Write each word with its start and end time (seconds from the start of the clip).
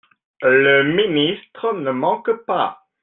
Le 0.41 0.83
ministre 0.83 1.73
ne 1.73 1.91
manque 1.91 2.31
pas 2.47 2.87